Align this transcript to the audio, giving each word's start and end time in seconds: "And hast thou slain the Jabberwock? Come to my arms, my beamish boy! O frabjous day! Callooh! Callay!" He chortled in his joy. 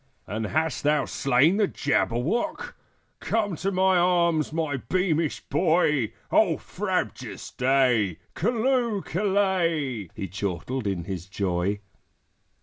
"And 0.25 0.47
hast 0.47 0.81
thou 0.81 1.05
slain 1.05 1.57
the 1.57 1.67
Jabberwock? 1.67 2.73
Come 3.19 3.55
to 3.57 3.71
my 3.71 3.97
arms, 3.97 4.51
my 4.51 4.77
beamish 4.77 5.41
boy! 5.41 6.11
O 6.31 6.57
frabjous 6.57 7.51
day! 7.51 8.17
Callooh! 8.33 9.03
Callay!" 9.05 10.09
He 10.15 10.27
chortled 10.27 10.87
in 10.87 11.03
his 11.03 11.27
joy. 11.27 11.81